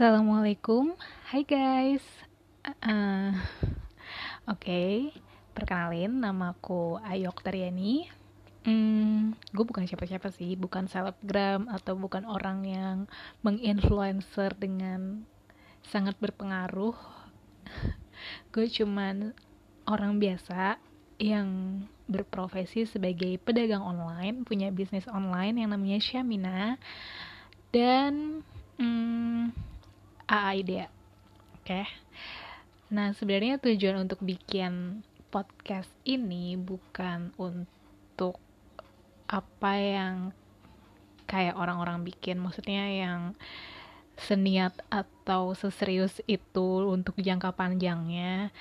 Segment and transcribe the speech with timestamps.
[0.00, 0.96] Assalamualaikum,
[1.28, 2.00] hai guys.
[2.64, 3.36] Uh,
[4.48, 4.92] Oke, okay.
[5.52, 8.08] perkenalin, namaku Ayok Taryani.
[8.64, 12.96] Hmm, gue bukan siapa-siapa sih, bukan selebgram atau bukan orang yang
[13.44, 15.28] menginfluencer dengan
[15.84, 16.96] sangat berpengaruh.
[18.56, 19.36] gue cuman
[19.84, 20.80] orang biasa
[21.20, 26.80] yang berprofesi sebagai pedagang online, punya bisnis online yang namanya Syamina.
[27.68, 28.39] Dan
[30.30, 30.86] AA idea.
[31.58, 31.82] Oke.
[31.82, 31.84] Okay.
[32.94, 35.02] Nah, sebenarnya tujuan untuk bikin
[35.34, 38.38] podcast ini bukan untuk
[39.26, 40.14] apa yang
[41.26, 43.34] kayak orang-orang bikin, maksudnya yang
[44.18, 48.54] seniat atau seserius itu untuk jangka panjangnya.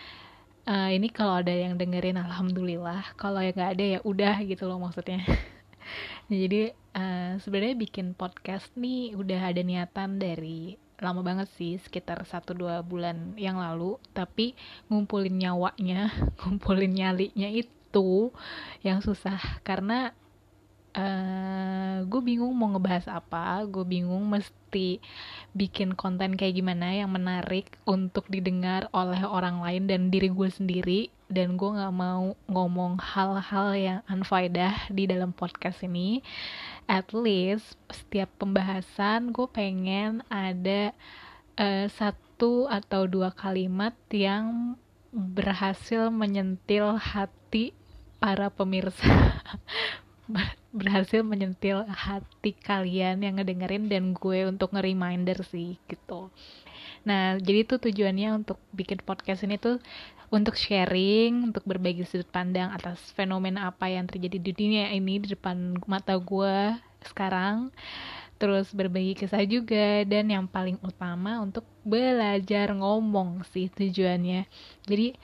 [0.65, 4.81] Uh, ini kalau ada yang dengerin alhamdulillah, kalau yang nggak ada ya udah gitu loh
[4.81, 5.21] maksudnya.
[6.29, 12.83] Jadi uh, sebenarnya bikin podcast nih udah ada niatan dari lama banget sih sekitar 1-2
[12.85, 13.99] bulan yang lalu.
[14.11, 14.53] Tapi
[14.87, 16.11] ngumpulin nyawanya
[16.43, 18.31] ngumpulin nyalinya itu
[18.85, 19.39] yang susah.
[19.63, 20.11] Karena
[20.95, 23.63] uh, gue bingung mau ngebahas apa.
[23.67, 25.01] Gue bingung mesti
[25.51, 31.01] bikin konten kayak gimana yang menarik untuk didengar oleh orang lain dan diri gue sendiri
[31.29, 36.25] dan gue nggak mau ngomong hal-hal yang unfaedah di dalam podcast ini.
[36.89, 40.91] At least setiap pembahasan gue pengen ada
[41.61, 44.73] uh, satu atau dua kalimat yang
[45.13, 47.77] berhasil menyentil hati
[48.17, 49.05] para pemirsa.
[50.69, 56.29] Berhasil menyentil hati kalian yang ngedengerin dan gue untuk nge-reminder sih gitu
[57.07, 59.79] nah jadi tuh tujuannya untuk bikin podcast ini tuh
[60.29, 65.33] untuk sharing, untuk berbagi sudut pandang atas fenomena apa yang terjadi di dunia ini di
[65.33, 67.73] depan mata gue sekarang.
[68.39, 74.47] Terus berbagi kisah juga dan yang paling utama untuk belajar ngomong sih tujuannya.
[74.87, 75.17] Jadi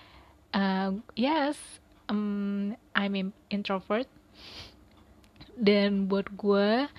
[0.57, 1.55] uh, yes,
[2.09, 4.09] um, I'm introvert
[5.55, 6.91] dan buat gue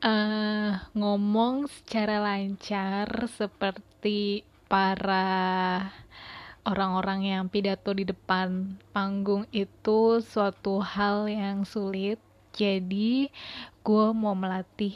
[0.00, 5.88] uh, ngomong secara lancar seperti para
[6.64, 12.20] orang-orang yang pidato di depan panggung itu suatu hal yang sulit.
[12.50, 13.30] Jadi
[13.86, 14.94] gue mau melatih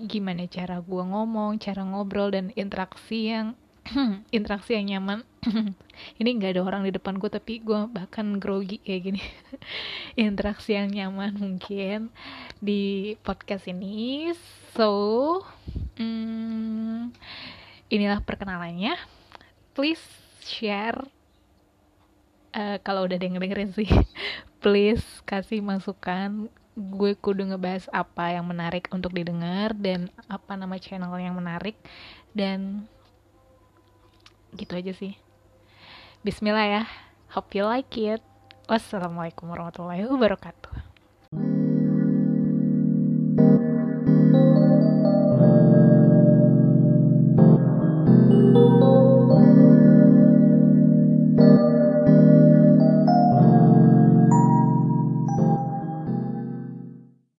[0.00, 3.52] gimana cara gue ngomong cara ngobrol dan interaksi yang
[4.36, 5.26] interaksi yang nyaman.
[6.20, 9.22] Ini nggak ada orang di depan gue tapi gue bahkan grogi kayak gini.
[10.28, 12.12] Interaksi yang nyaman mungkin
[12.62, 14.30] di podcast ini.
[14.76, 15.42] So
[15.98, 17.10] hmm,
[17.90, 18.94] inilah perkenalannya.
[19.74, 20.02] Please
[20.44, 20.98] share.
[22.50, 23.86] Uh, kalau udah denger dengerin sih
[24.62, 26.48] please kasih masukan.
[26.78, 31.76] Gue kudu ngebahas apa yang menarik untuk didengar dan apa nama channel yang menarik.
[32.30, 32.86] Dan
[34.56, 35.14] gitu aja sih.
[36.24, 36.82] Bismillah ya.
[37.36, 38.22] Hope you like it.
[38.70, 40.79] Wassalamualaikum warahmatullahi wabarakatuh